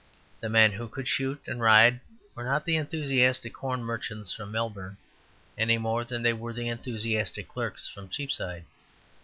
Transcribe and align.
The 0.39 0.49
men 0.49 0.71
who 0.71 0.87
could 0.87 1.07
shoot 1.07 1.39
and 1.45 1.61
ride 1.61 1.99
were 2.33 2.43
not 2.43 2.65
the 2.65 2.75
enthusiastic 2.75 3.53
corn 3.53 3.83
merchants 3.83 4.33
from 4.33 4.51
Melbourne, 4.51 4.97
any 5.59 5.77
more 5.77 6.03
than 6.03 6.23
they 6.23 6.33
were 6.33 6.53
the 6.53 6.69
enthusiastic 6.69 7.47
clerks 7.47 7.87
from 7.87 8.09
Cheapside. 8.09 8.65